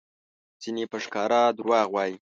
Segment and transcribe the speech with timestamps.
[0.63, 2.15] ځینې په ښکاره دروغ وایي؛